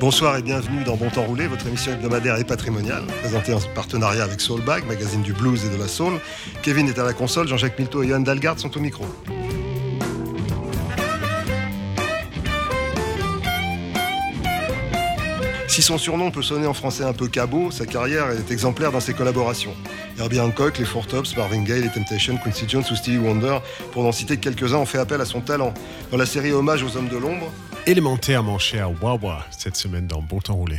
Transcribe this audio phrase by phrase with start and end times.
[0.00, 4.24] Bonsoir et bienvenue dans Bon Temps Roulé, votre émission hebdomadaire et patrimoniale, présentée en partenariat
[4.24, 6.14] avec Soulbag, magazine du blues et de la soul.
[6.62, 9.04] Kevin est à la console, Jean-Jacques Milto et Johan Dalgard sont au micro.
[15.68, 19.00] Si son surnom peut sonner en français un peu cabot, sa carrière est exemplaire dans
[19.00, 19.74] ses collaborations.
[20.18, 23.58] Herbie Hancock, les Four Tops, Marvin Gaye, les Temptations, Quincy Jones ou Stevie Wonder,
[23.90, 25.74] pour n'en citer quelques-uns, ont fait appel à son talent.
[26.12, 27.50] Dans la série Hommage aux hommes de l'ombre,
[27.86, 30.78] Élémentaire, mon cher Wawa, cette semaine dans Bon Temps Roulé.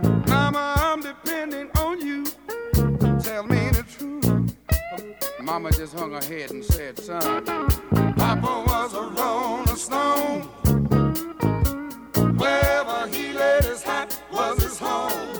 [5.51, 7.43] Mama just hung her head and said, son,
[8.15, 10.43] Papa was a rolling stone.
[12.37, 15.30] Wherever he laid his hat was his home.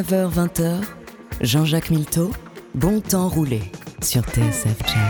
[0.00, 0.76] 19h-20h,
[1.42, 2.30] Jean-Jacques Milteau,
[2.74, 3.60] bon temps roulé
[4.00, 5.09] sur TSF Jazz.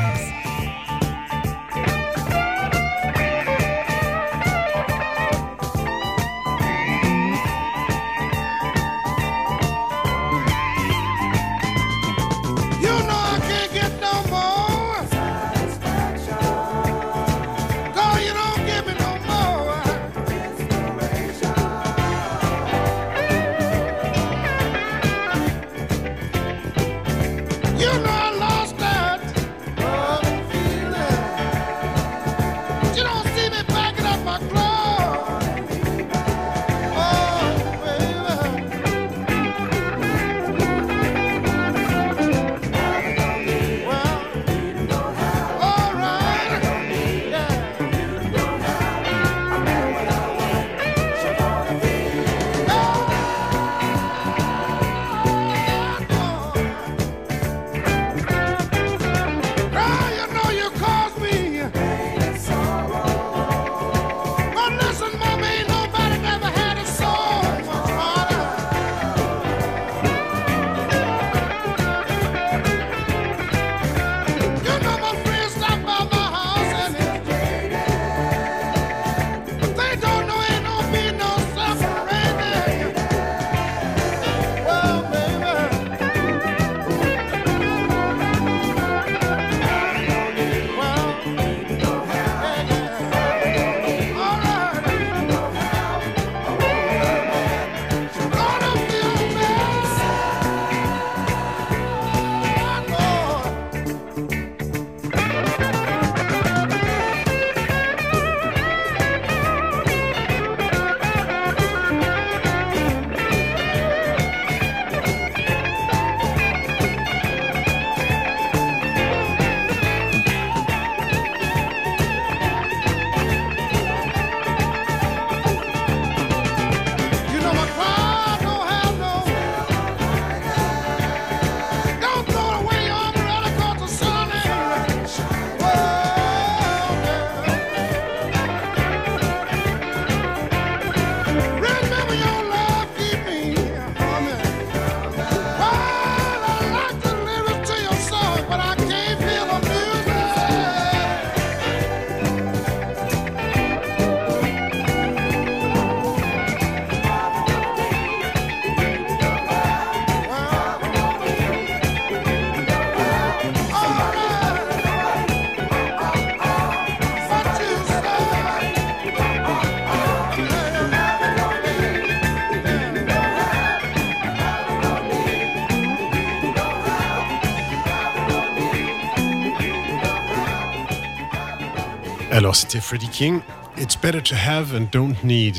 [182.80, 183.40] Freddie King.
[183.78, 185.56] It's better to have and don't need.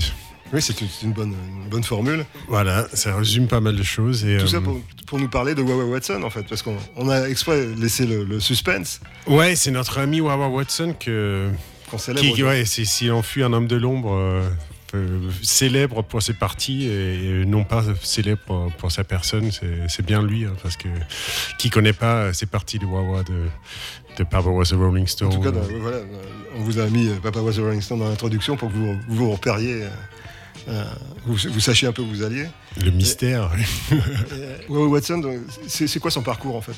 [0.53, 2.25] Oui, c'est une, bonne, une bonne formule.
[2.49, 4.25] Voilà, ça résume pas mal de choses.
[4.25, 6.75] Et, Tout ça euh, pour, pour nous parler de Wawa Watson, en fait, parce qu'on
[6.97, 11.49] on a exprès laissé le, le suspense Ouais, c'est notre ami Wawa Watson que,
[11.89, 12.35] qu'on célèbre.
[12.35, 14.13] qui, ouais, s'il en fut un homme de l'ombre.
[14.13, 14.49] euh,
[14.93, 19.49] euh, célèbre pour ses parties et, et non pas célèbre pour, pour sa personne,
[19.87, 20.89] c'est bien lui, hein, parce que
[21.57, 23.45] qui connaît pas ces parties de Wawa de,
[24.17, 25.97] de Papa Was a Rolling En Stone tout cas, dans- voilà,
[26.57, 28.95] on vous a mis euh, Papa Was a Rolling Stone dans l'introduction pour que vous
[29.07, 29.89] vous, repériez, euh,
[30.69, 30.83] euh,
[31.25, 32.45] vous, vous sachiez un peu où vous alliez.
[32.83, 33.51] le mystère.
[33.91, 35.21] Euh, Watson,
[35.67, 36.75] c'est quoi son parcours en fait?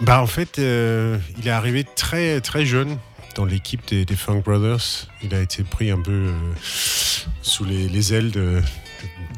[0.00, 2.98] Bah en fait, euh, il est arrivé très très jeune
[3.34, 5.06] dans l'équipe des, des Funk Brothers.
[5.22, 6.32] Il a été pris un peu euh,
[7.42, 8.60] sous les, les ailes de,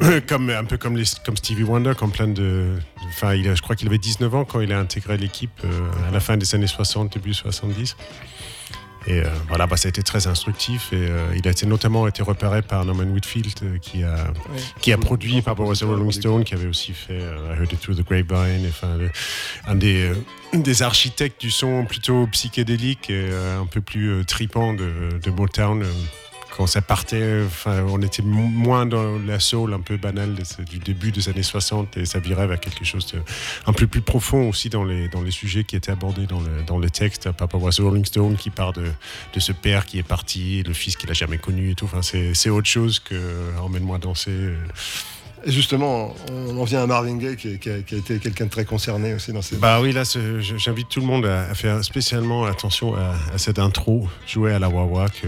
[0.26, 2.76] comme un peu comme les, comme Stevie Wonder, comme plein de.
[3.10, 5.68] Enfin, il a- je crois qu'il avait 19 ans quand il a intégré l'équipe euh,
[6.08, 7.96] à la fin des années 60, début 70.
[9.06, 10.92] Et euh, voilà, bah, ça a été très instructif.
[10.92, 14.14] Et euh, il a été notamment été repéré par Norman Whitfield, qui a
[14.82, 15.36] qui a produit
[15.68, 18.66] Was a Rolling Stone, qui avait aussi fait euh, I Heard It Through the Grapevine,
[18.68, 18.98] enfin,
[19.66, 20.10] un des,
[20.52, 24.90] des architectes du son plutôt psychédélique et un peu plus tripant de,
[25.22, 25.82] de Motown.
[26.60, 30.34] Quand ça partait, enfin, on était mo- moins dans la soul un peu banale
[30.68, 33.18] du début des années 60 et ça virait vers quelque chose de,
[33.66, 36.62] un peu plus profond aussi dans les, dans les sujets qui étaient abordés dans le,
[36.66, 37.30] dans le texte.
[37.32, 38.82] Papa Was a Rolling Stone qui part de,
[39.32, 41.86] de ce père qui est parti, le fils qu'il a jamais connu et tout.
[41.86, 44.30] Enfin, c'est autre chose que euh, Emmène-moi danser.
[44.30, 44.54] euh,
[45.46, 48.44] Et justement, on en vient à Marvin Gaye qui, qui a, qui a été quelqu'un
[48.44, 49.56] de très concerné aussi dans ces.
[49.56, 50.02] Bah oui, là,
[50.58, 54.58] j'invite tout le monde à, à faire spécialement attention à, à cette intro jouée à
[54.58, 55.26] la Wawa que,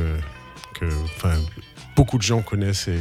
[1.96, 2.88] beaucoup de gens connaissent.
[2.88, 2.98] Et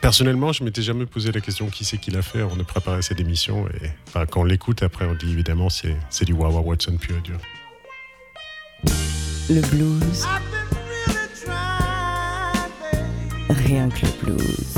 [0.00, 2.42] personnellement, je m'étais jamais posé la question qui c'est qui l'a fait.
[2.42, 6.32] On a préparé cette émission et quand on l'écoute, après, on dit évidemment c'est, du
[6.32, 7.38] Wawa Watson pur et dur.
[9.50, 10.26] Le blues.
[13.50, 14.74] Rien que le blues.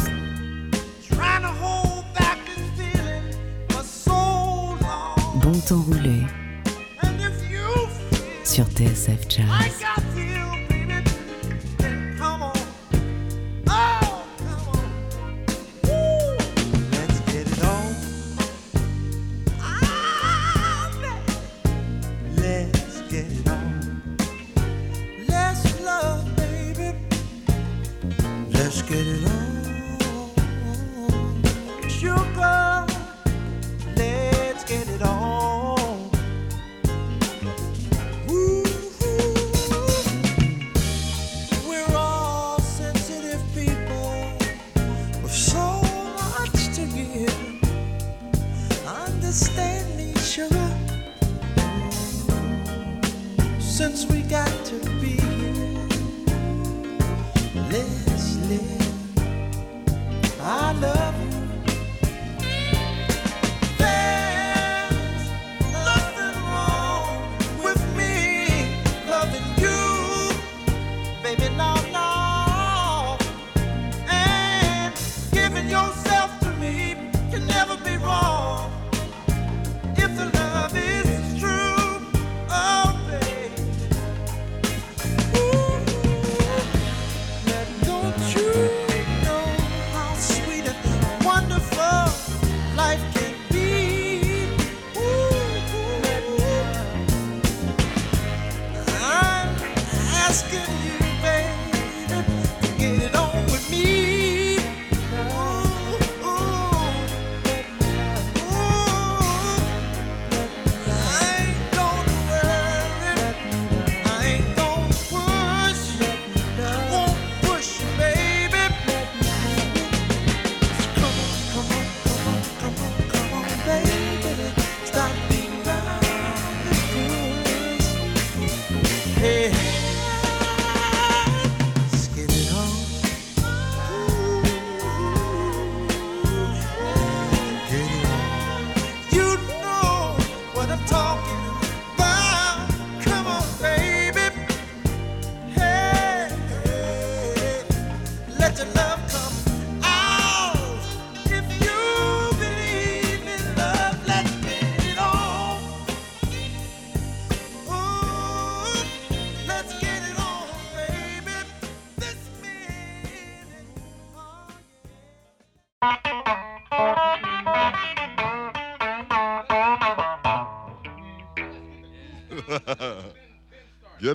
[5.37, 6.23] Bon temps roulé
[8.45, 10.14] sur TSF Jazz.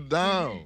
[0.09, 0.58] down.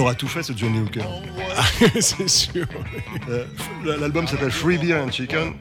[0.00, 1.04] Il aura tout fait, ce Johnny Hooker.
[2.00, 2.64] c'est sûr.
[3.28, 3.44] Euh,
[3.84, 5.52] L'album s'appelle Free Beer and Chicken,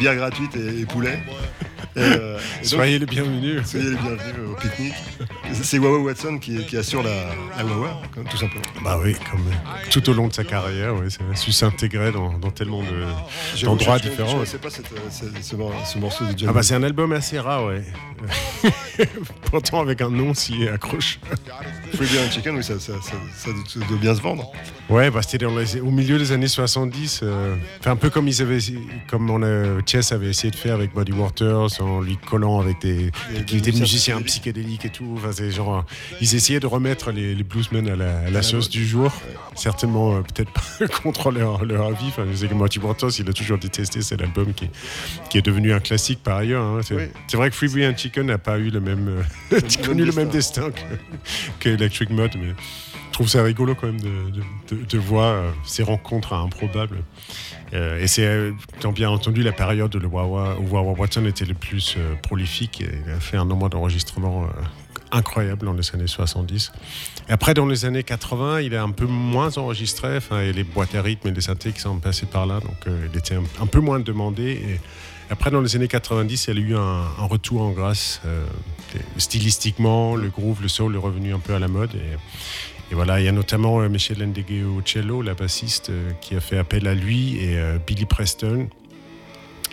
[0.00, 1.18] bière gratuite et, et poulet.
[1.94, 3.62] Et, euh, et donc- Soyez les bienvenus.
[3.66, 4.94] Soyez les bienvenus au pique-nique.
[5.52, 7.10] C'est Wawa Watson qui, qui assure la,
[7.58, 8.62] la Wawa, tout simplement.
[8.82, 12.12] Bah oui, comme euh, tout au long de sa carrière, ouais, ça a su s'intégrer
[12.12, 14.32] dans, dans tellement de- d'endroits je- je- Je différents.
[14.34, 17.12] connaissais pas cette- cette- ce, mor- ce morceau de Johnny Ah bah c'est un album
[17.12, 17.82] assez rare, ouais.
[19.50, 21.18] Pourtant avec un nom si accroche.
[21.96, 22.92] Free Beer and Chicken, oui, ça, ça,
[23.88, 24.52] doit bien se vendre.
[24.88, 27.20] Ouais, bah c'était dans les- au milieu des années 70.
[27.24, 28.58] euh, enfin, un peu comme ils avaient,
[29.08, 32.80] comme on a, Chess avait essayé de faire avec Buddy Waters en lui collant avec
[32.82, 33.10] des,
[33.48, 34.84] Des- des musiciens psychédéliques.
[34.84, 35.14] et tout.
[35.16, 35.84] Enfin, c'est genre,
[36.20, 39.12] ils essayaient de remettre les, les bluesmen à la, à la sauce du jour.
[39.56, 42.06] Certainement, euh, peut-être pas contre leur, leur avis.
[42.06, 44.70] Enfin, je sais que Buddy Waters, il a toujours détesté cet album qui,
[45.30, 46.62] qui est devenu un classique par ailleurs.
[46.64, 46.80] hein.
[46.84, 47.08] C'est Oui.
[47.32, 50.28] vrai que Free and Chicken n'a pas eu le même, euh, même connu le même
[50.28, 50.80] destin que,
[51.58, 52.54] que Electric Mud, mais
[53.06, 57.02] je trouve ça rigolo quand même de, voir euh, ces rencontres improbables.
[57.74, 58.52] Euh, et c'est euh,
[58.94, 62.80] bien entendu la période où, le Wawa, où Wawa Watson était le plus prolifique.
[62.80, 64.62] Il a fait un nombre d'enregistrements euh,
[65.10, 66.72] incroyable dans les années 70.
[67.28, 70.16] Et après, dans les années 80, il a un peu moins enregistré.
[70.16, 72.60] Enfin, et les boîtes à rythme et les synthés qui sont passés par là.
[72.60, 74.52] Donc, il était un, peu moins demandé.
[74.52, 74.80] Et
[75.30, 78.20] après, dans les années 90, il y a eu un, retour en grâce.
[79.16, 81.90] stylistiquement, le groove, le soul est revenu un peu à la mode.
[82.90, 84.32] Et voilà, il y a notamment euh, Michel
[84.84, 88.68] Cello, la bassiste, euh, qui a fait appel à lui et euh, Billy Preston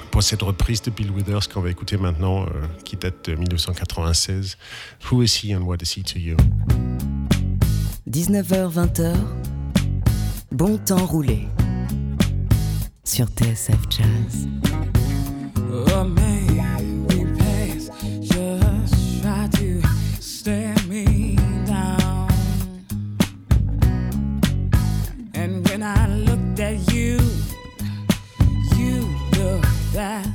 [0.10, 4.58] pour cette reprise de Bill Withers qu'on va écouter maintenant, euh, qui date de 1996.
[5.12, 6.38] Who is he and what is he to you?
[8.10, 9.16] 19h-20h,
[10.52, 11.48] bon temps roulé
[13.04, 14.48] sur TSF Jazz.
[15.72, 16.04] Oh
[29.94, 30.33] Yeah.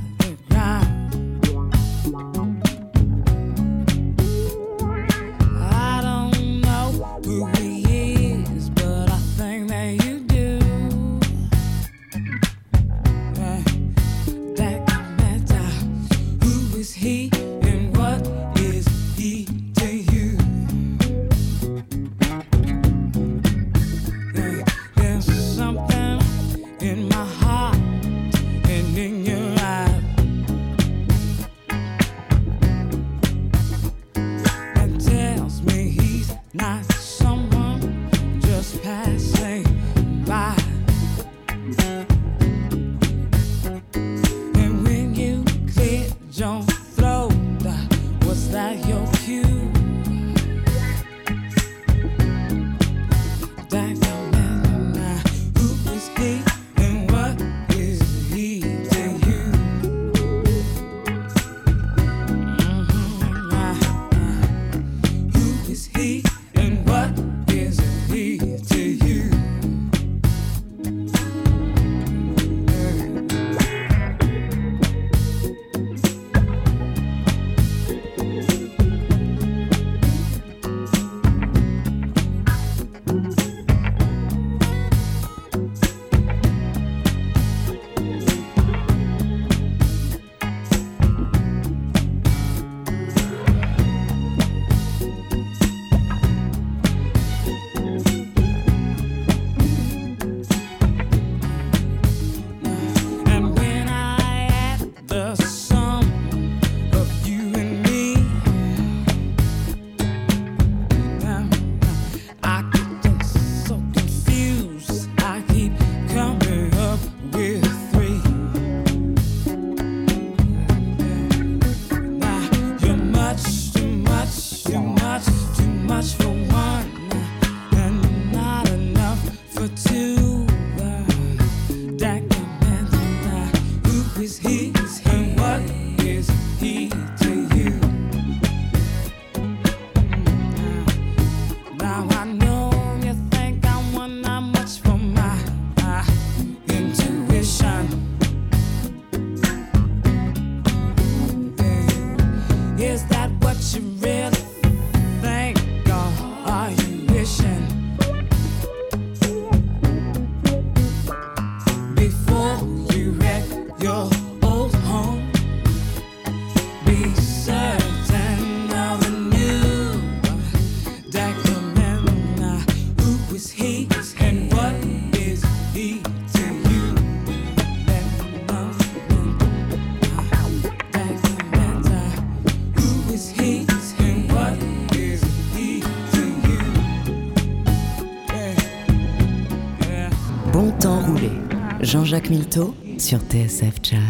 [192.19, 194.08] Jean-Jacques Milteau sur TSF Jazz.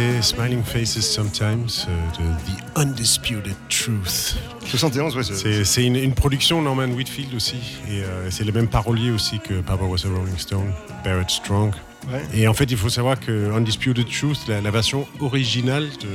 [0.00, 4.36] C'était Smiling Faces Sometimes euh, de The Undisputed Truth.
[4.64, 5.22] 71, ouais,
[5.64, 7.56] c'est- une, une production Norman Whitfield aussi,
[7.88, 10.72] et euh, c'est le même parolier aussi que Papa Was a Rolling Stone,
[11.04, 11.72] Barrett Strong.
[12.10, 12.22] Ouais.
[12.32, 16.08] Et en fait, il faut savoir que Undisputed Truth, la, la version originale de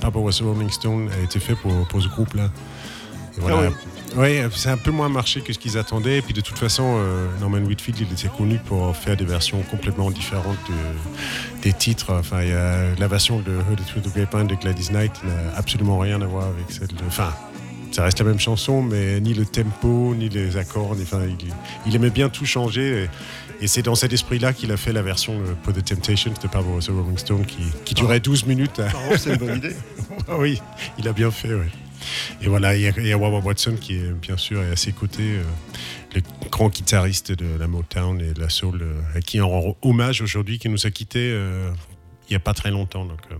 [0.00, 2.44] Papa Was a Rolling Stone, a été faite pour, pour ce groupe-là.
[3.36, 3.56] Et voilà.
[3.56, 3.70] Ouais,
[4.54, 6.18] c'est un peu moins marché que ce qu'ils attendaient.
[6.18, 9.62] Et puis de toute façon, euh, Norman Whitfield, il était connu pour faire des versions
[9.70, 12.12] complètement différentes de- des titres.
[12.12, 15.98] Enfin, il y a la version de Through the Grapevine de Gladys Knight n'a absolument
[15.98, 17.04] rien à voir avec celle de.
[17.06, 17.32] Enfin,
[17.90, 20.94] ça reste la même chanson, mais ni le tempo, ni les accords.
[20.96, 21.36] ni- Enfin, il,
[21.86, 23.04] il aimait bien tout changer.
[23.04, 26.48] Et, et c'est dans cet esprit-là qu'il a fait la version pour The Temptations de
[26.48, 28.80] Pablo The Rolling Stone qui, qui durait 12 minutes.
[28.80, 29.76] à- c'est une bonne idée.
[30.38, 30.60] oui,
[30.98, 31.66] il a bien fait, oui.
[32.40, 35.42] Et voilà, il y, a, Wawa Watson qui est bien sûr à ses côtés, euh,
[36.14, 39.76] le grand guitariste de la Motown et de la Soul, euh, à qui on rend
[39.82, 41.70] hommage aujourd'hui, qui nous a quittés euh,
[42.28, 43.04] il n'y a pas très longtemps.
[43.04, 43.34] Donc euh,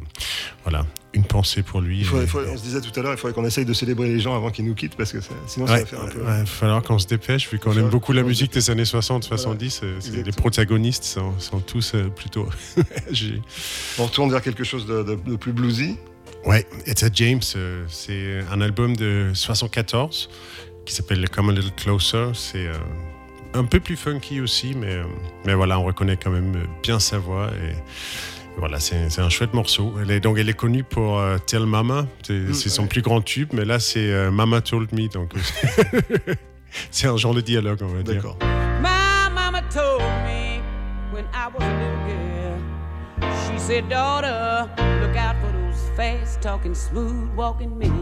[0.64, 2.01] voilà, une pensée pour lui.
[2.01, 3.64] Il faut- Et- il faut- on se disait tout à l'heure, il faudrait qu'on essaye
[3.64, 5.87] de célébrer les gens avant qu'ils nous quittent parce que ça- sinon ça Ouais, va
[5.87, 6.18] faire un peu.
[6.18, 8.85] ouais, il va falloir qu'on se dépêche, vu qu'on aime beaucoup la musique des années
[8.85, 9.81] 60, 70.
[9.83, 12.48] euh, c'est- les protagonistes sont, sont tous euh, plutôt
[13.11, 13.40] âgés.
[13.98, 15.96] On retourne vers quelque chose de, de- de plus bluesy.
[16.44, 20.28] Ouais, It's a James, euh, c'est un album de 74
[20.85, 22.33] qui s'appelle Come a Little Closer.
[22.35, 22.74] C'est euh,
[23.55, 25.05] un peu plus funky aussi, mais, euh,
[25.44, 27.50] mais voilà, on reconnaît quand même bien sa voix.
[27.62, 27.74] Et,
[28.57, 29.94] voilà, c'est un chouette morceau.
[30.00, 33.20] Elle est, donc, elle est connue pour euh, Tell Mama, c'est c'est son plus grand
[33.22, 35.09] tube, mais là, c'est euh, Mama Told Me.
[35.09, 35.33] Donc,
[36.90, 38.16] c'est un genre de dialogue, on va dire.
[38.16, 38.37] D'accord.
[38.81, 40.61] My mama told me
[41.12, 42.59] when I was a little girl,
[43.46, 44.68] she said, Daughter,
[45.00, 45.51] look out for those
[45.96, 47.92] fast talking, smooth walking men.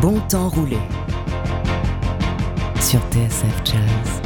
[0.00, 0.78] Bon temps roulé
[2.80, 4.19] sur TSF Jazz.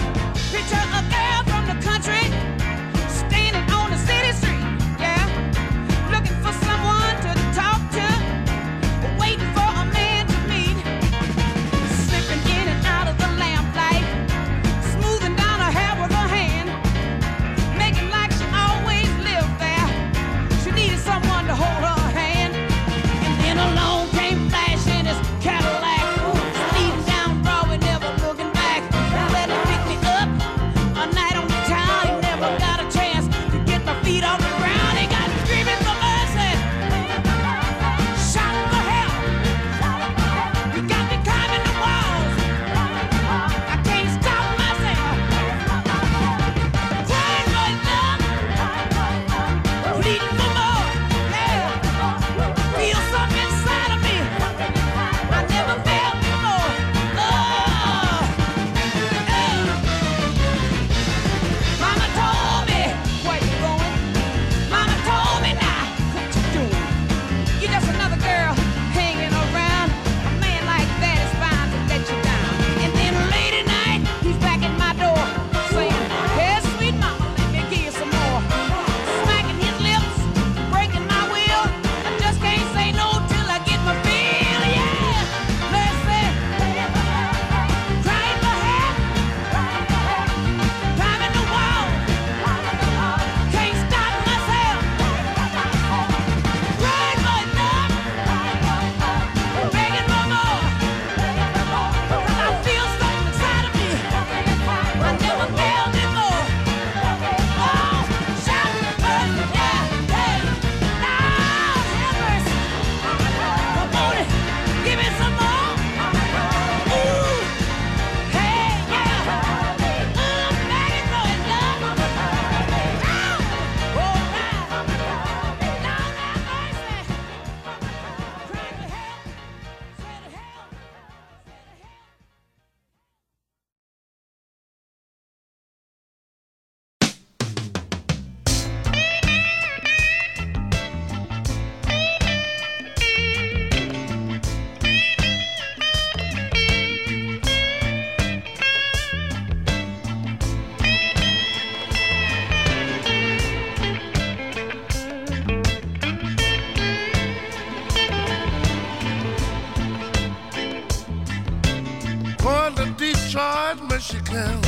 [164.13, 164.61] Michigan.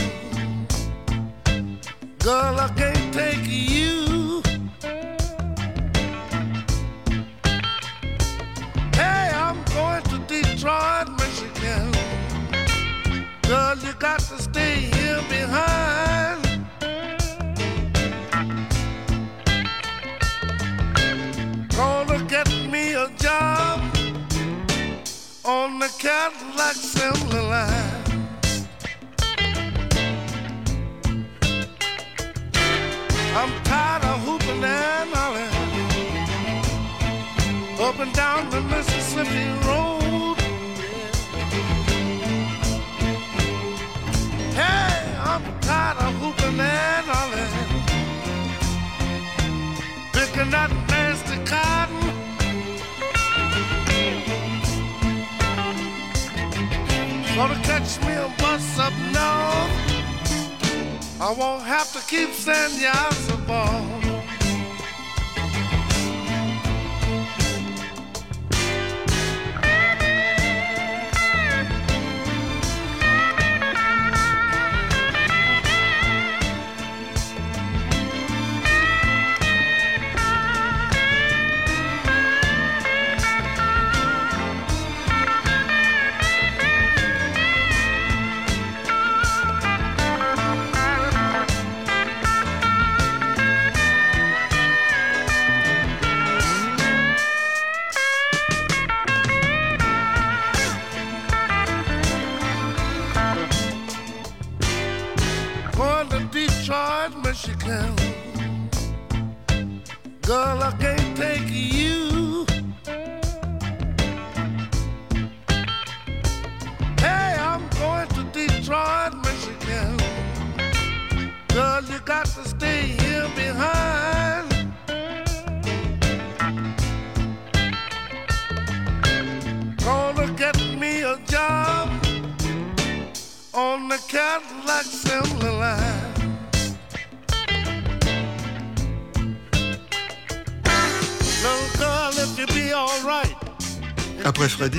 [2.21, 3.86] Girl, I can't take you.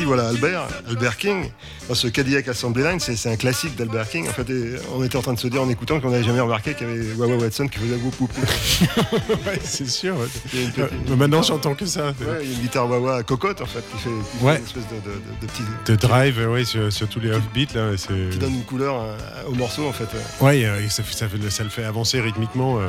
[0.06, 1.50] Voilà Albert, Albert King.
[1.88, 4.28] Dans ce Cadillac Assembly Line, c'est un classique d'Albert King.
[4.28, 6.42] En fait, et on était en train de se dire en écoutant qu'on n'avait jamais
[6.42, 8.30] remarqué qu'il y avait Wawa Watson qui faisait whoop.
[9.46, 10.16] ouais, c'est sûr.
[10.18, 10.26] ouais.
[10.54, 12.08] Une petite- Euh, maintenant, j'entends que ça.
[12.08, 14.58] Ouais, il y a une guitare Wawa cocotte en fait qui fait, qui fait Ouais.
[14.58, 15.62] une espèce de, de, de- de petit.
[15.86, 17.92] De drive, ouais, sur, sur tous les offbeats là,
[18.32, 20.08] qui donne une couleur euh, au morceau en fait.
[20.42, 22.80] Ouais, euh, et ça, fait- ça, fait- ça le fait avancer rythmiquement.
[22.80, 22.88] euh,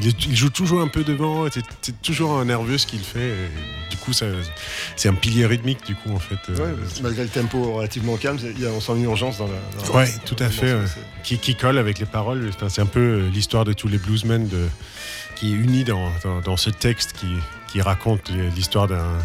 [0.00, 3.28] il, est- il joue toujours un peu devant, c'est toujours nerveux ce qu'il fait.
[3.30, 6.36] et du coup, c'est un pilier rythmique, du coup, en fait.
[6.50, 9.86] euh, malgré le tempo relativement calme, y a- on sent une urgence dans la.
[9.86, 10.74] dans- Ouais, tout à fait.
[11.22, 12.50] Qui, qui colle avec les paroles.
[12.68, 14.66] C'est un peu euh, l'histoire de tous les bluesmen de,
[15.34, 17.26] qui est unie dans, dans, dans ce texte qui,
[17.72, 19.18] qui raconte l'histoire d'un.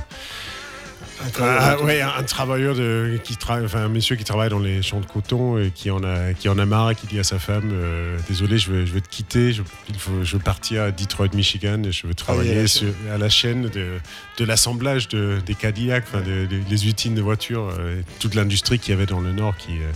[1.39, 4.81] Ah, ouais, un, un travailleur de, qui tra- enfin, un monsieur qui travaille dans les
[4.81, 7.23] champs de coton et qui en a, qui en a marre et qui dit à
[7.23, 10.41] sa femme euh, Désolé, je vais, je vais te quitter, je, il faut, je veux
[10.43, 13.97] partir à Detroit, Michigan, et je veux travailler à la sur- à la chaîne de,
[14.37, 18.79] de l'assemblage de, des Cadillacs, enfin, de- de- les usines de voitures, euh, toute l'industrie
[18.79, 19.55] qu'il y avait dans le Nord.
[19.57, 19.91] Qui, euh,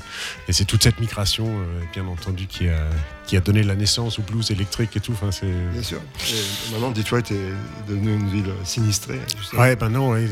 [0.48, 1.50] et c'est toute cette migration,
[1.94, 2.78] bien entendu, qui a,
[3.26, 5.14] qui a donné la naissance au blues électrique et tout.
[5.14, 5.48] Enfin, c'est...
[5.74, 6.00] Bien sûr.
[6.30, 9.20] Et maintenant, Detroit est devenue une ville sinistrée.
[9.58, 10.28] Ouais, ben non, ouais,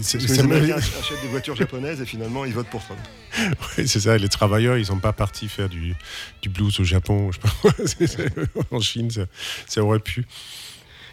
[0.00, 3.00] c'est- Parce que les Américains achètent des voitures japonaises et finalement ils votent pour Trump.
[3.78, 4.16] Oui, c'est ça.
[4.18, 5.94] Les travailleurs, ils sont pas partis faire du,
[6.42, 8.60] du blues au Japon, je sais pas.
[8.70, 9.22] En Chine, ça,
[9.66, 10.26] ça aurait pu.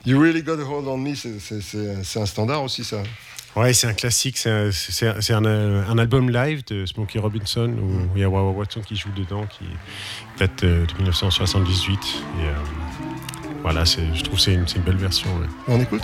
[0.05, 3.03] You Really Got a Hold on Me, c'est- un standard aussi ça.
[3.55, 4.37] Ouais, c'est un classique.
[4.37, 8.51] C'est un, un, euh, un album live de Smokey Robinson où il y a Wawa
[8.51, 9.65] Watson qui joue dedans, qui
[10.37, 11.93] date euh, de 1978.
[11.93, 12.53] Et euh,
[13.63, 15.29] voilà, je trouve que c'est une, belle version.
[15.39, 15.47] ouais.
[15.67, 16.03] On écoute?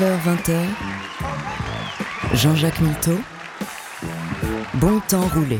[0.00, 0.56] 19h-20h,
[2.32, 3.18] Jean-Jacques Milteau,
[4.74, 5.58] Bon temps roulé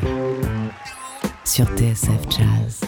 [1.44, 2.79] sur TSF Jazz.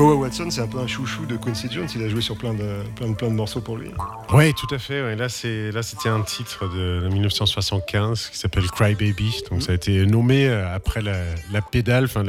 [0.00, 1.86] Boa Watson, c'est un peu un chouchou de Quincy Jones.
[1.94, 3.90] Il a joué sur plein de, plein de, plein de morceaux pour lui.
[4.32, 5.14] Oui, tout à fait.
[5.14, 9.42] Là, c'était un titre de, de 1975 qui s'appelle Cry Baby.
[9.50, 12.04] Donc, ça a été nommé euh, après la, pédale.
[12.04, 12.24] Enfin,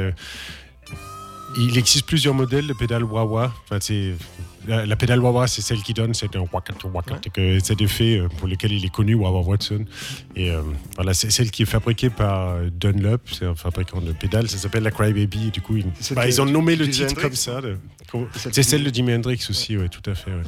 [1.55, 3.53] il existe plusieurs modèles de pédale wah-wah.
[3.63, 4.15] Enfin, c'est
[4.68, 6.38] la, la pédale wah-wah, c'est celle qui donne cet
[7.34, 9.86] que cet effet euh, pour lequel il est connu, wah-wah Watson.
[10.36, 10.62] Et euh,
[10.95, 14.49] voilà, c'est celle qui est fabriquée par euh, Dunlop, c'est un fabricant de pédales.
[14.49, 15.47] Ça s'appelle la Cry Baby.
[15.47, 17.62] Et du coup, ils, bah, ils ont nommé le titre Hendrix comme ça.
[18.36, 20.32] C'est celle de Jimi Hendrix aussi, ouais, tout à fait.
[20.32, 20.43] ouais.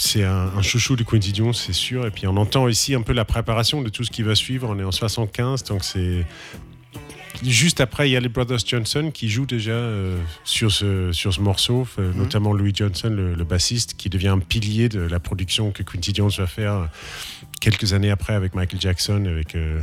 [0.00, 2.06] C'est un, un chouchou de Quincy c'est sûr.
[2.06, 4.68] Et puis on entend ici un peu la préparation de tout ce qui va suivre.
[4.70, 6.24] On est en 75, donc c'est
[7.44, 11.32] juste après, il y a les Brothers Johnson qui jouent déjà euh, sur, ce, sur
[11.32, 15.20] ce morceau, euh, notamment Louis Johnson, le, le bassiste, qui devient un pilier de la
[15.20, 16.88] production que Quincy Jones va faire
[17.58, 19.80] quelques années après avec Michael Jackson, avec euh,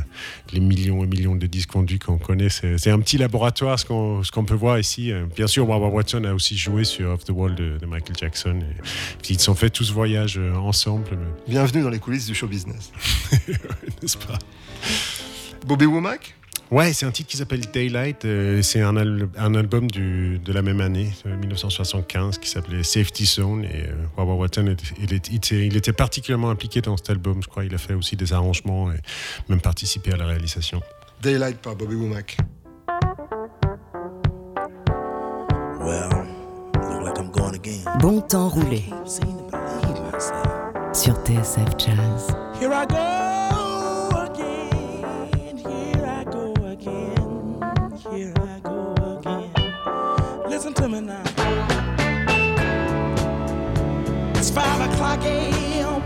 [0.52, 2.48] les millions et millions de disques vendus qu'on connaît.
[2.48, 5.12] C'est un petit laboratoire, ce qu'on peut voir ici.
[5.12, 8.16] Euh, Bien sûr, Wawa Watson a aussi joué sur Off the Wall de, de Michael
[8.16, 8.60] Jackson.
[8.60, 11.04] Et, ils se sont fait tout ce voyage euh, ensemble,
[11.46, 12.90] Bienvenue dans les coulisses du show business.
[14.02, 14.38] n'est-ce pas?
[15.66, 16.34] Bobby Womack?
[16.70, 18.24] Ouais, c'est un titre qui s'appelle Daylight.
[18.24, 22.82] euh, c'est un, al- un album du- de la même année, euh, 1975, qui s'appelait
[22.82, 23.64] Safety Zone.
[23.64, 27.10] Et euh, Wawa Watson, était- il, était- il était, il était particulièrement impliqué dans cet
[27.10, 27.40] album.
[27.42, 28.96] Je crois il a fait aussi des arrangements et
[29.48, 30.80] même participé à la réalisation.
[31.22, 32.36] Daylight par Bobby Womack.
[35.80, 36.08] Well,
[36.74, 37.84] look like I'm going again.
[38.00, 38.82] Bon temps roulé
[40.92, 42.34] sur TSF Jazz.
[42.60, 43.65] Here I go
[50.56, 51.22] listen to me now.
[54.36, 56.00] It's five o'clock a.m.,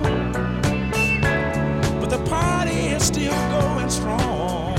[2.00, 4.74] but the party is still going strong.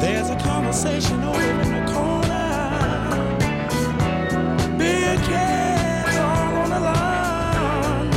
[0.00, 2.50] There's a conversation over in the corner.
[4.78, 8.14] Big cats all on the line,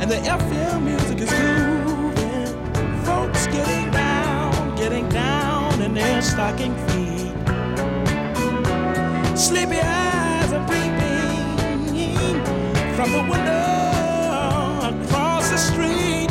[0.00, 2.46] and the FM music is moving.
[3.04, 6.91] Folks getting down, getting down and they're stocking.
[9.42, 12.44] Sleepy eyes are peeping
[12.94, 16.30] from the window across the street.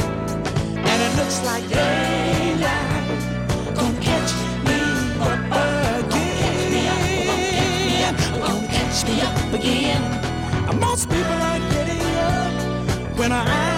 [0.77, 3.19] And it looks like daylight
[3.75, 4.33] gonna catch
[4.63, 4.79] me
[5.19, 5.41] up
[6.07, 6.95] again.
[8.39, 10.01] Gonna catch me up again.
[10.79, 12.53] Most people are getting up
[13.19, 13.70] when I'm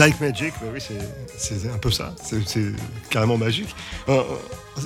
[0.00, 2.14] Like Magic, bah oui, c'est- un peu ça.
[2.22, 2.72] C'est
[3.10, 3.74] carrément magique.
[4.08, 4.22] Euh,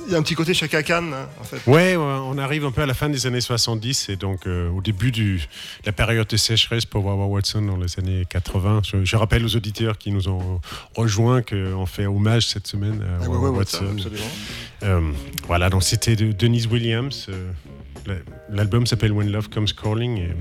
[0.06, 1.60] Il y a un petit côté Chaka Khan, hein, en fait.
[1.70, 4.80] Ouais, on arrive un peu à la fin des années 70 et donc euh, au
[4.80, 5.38] début de
[5.84, 8.80] la période de sécheresse pour Wawa Watson dans les années 80.
[8.84, 10.60] Je, je rappelle aux auditeurs qui nous ont
[10.96, 13.84] rejoints qu'on fait hommage cette semaine à Ah, Wawa Watson.
[13.84, 14.26] Watson, absolument.
[14.82, 15.12] Euh,
[15.46, 17.26] voilà, donc c'était de Denise Williams.
[17.28, 17.52] euh,
[18.06, 18.14] la-
[18.50, 20.16] L'album s'appelle When Love Comes Calling.
[20.18, 20.32] Et,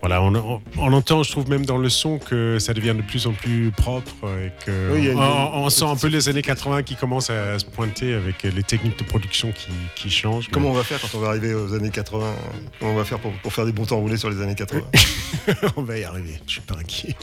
[0.00, 3.02] voilà, on, on- on entend, je trouve même dans le son que ça devient de
[3.02, 4.12] plus en plus propre
[4.44, 7.64] et que Oui, une- on, sent un peu les années 80 qui commencent à se
[7.64, 10.48] pointer avec les techniques de production qui, qui changent.
[10.52, 12.32] Comment on va faire quand on va arriver aux années 80
[12.78, 14.82] Comment on va faire pour, pour faire des bons temps roulés sur les années 80
[15.76, 17.16] on va y arriver, je suis pas inquiet.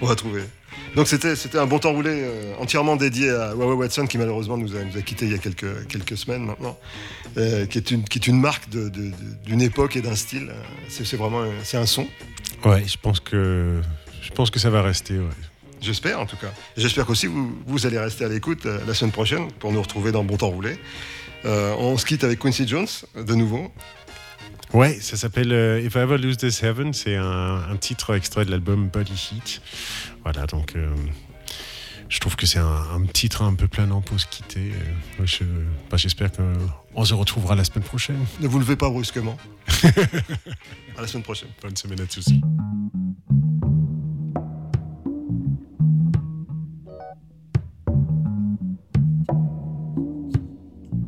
[0.00, 0.42] On va trouver.
[0.96, 4.56] Donc c'était c'était un bon temps roulé euh, entièrement dédié à Wawa Watson qui malheureusement
[4.56, 6.78] nous a, nous a quittés il y a quelques, quelques semaines maintenant,
[7.36, 9.14] euh, qui, est une, qui est une marque de- de- de-
[9.44, 10.52] d'une époque et d'un style.
[10.88, 12.06] C'est c'est vraiment un- c'est un son.
[12.64, 13.80] Ouais, je pense que
[14.22, 15.18] je pense que ça va rester.
[15.18, 15.24] ouais.
[15.80, 16.52] J'espère en tout cas.
[16.76, 20.12] J'espère qu'aussi vous, vous allez rester à l'écoute euh, la semaine prochaine pour nous retrouver
[20.12, 20.78] dans Bon Temps Roulé.
[21.44, 23.70] On se quitte avec Quincy Jones de nouveau.
[24.72, 25.52] Ouais, ça s'appelle
[25.84, 26.94] If I Ever Lose This Heaven.
[26.94, 29.60] C'est un, un titre extrait de l'album Body Heat.
[30.24, 30.94] Voilà, donc euh,
[32.08, 34.72] je trouve que c'est un, un titre un peu planant pour se quitter.
[35.20, 35.44] Euh, je-
[35.90, 38.24] bah, J'espère qu'on se retrouvera la semaine prochaine.
[38.40, 39.36] Ne vous levez pas brusquement.
[40.96, 41.50] à la semaine prochaine.
[41.62, 42.24] Bonne semaine à tous.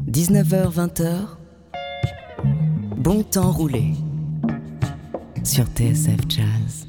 [0.06, 1.36] 19h-20h,
[2.96, 3.92] bon temps roulé
[5.44, 6.85] sur TSF Jazz.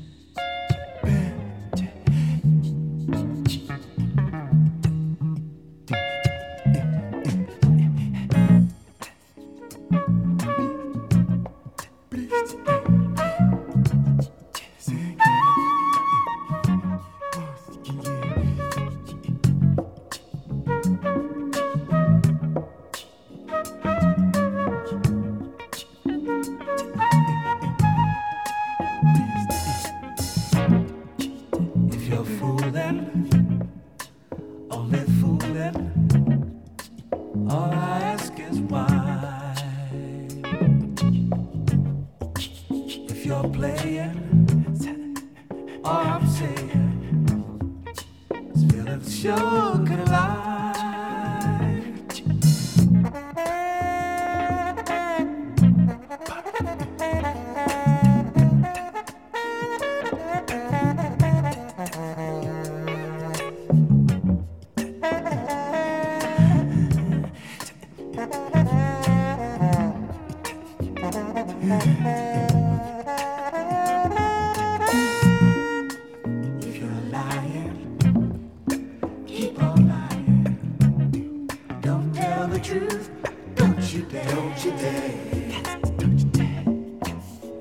[82.58, 83.10] The truth.
[83.56, 84.26] Don't you dare.
[84.26, 85.64] Don't you dare.
[85.98, 86.64] Don't you dare.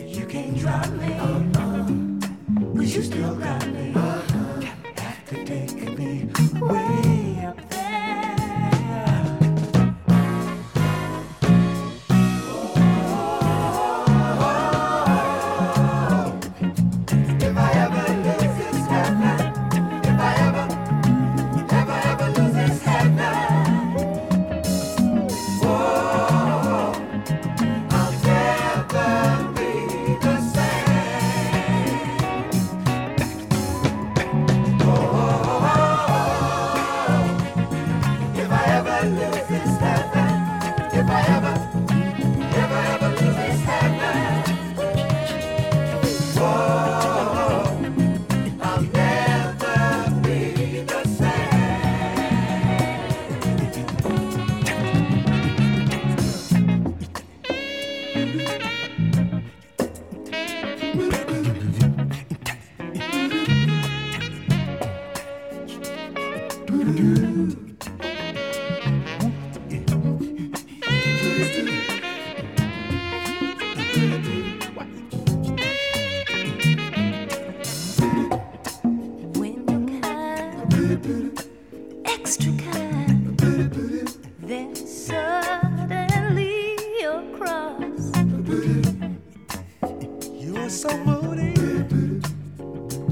[0.07, 1.13] You can't drive me.
[1.15, 1.87] uh
[2.77, 3.66] Cause you still got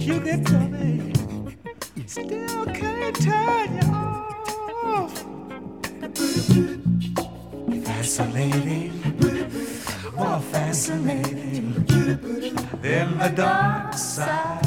[0.07, 1.13] you get to me.
[2.07, 3.89] Still can't turn you
[4.93, 5.25] off.
[7.85, 8.93] Fascinating,
[10.15, 11.73] more fascinating
[12.83, 14.64] than the dark side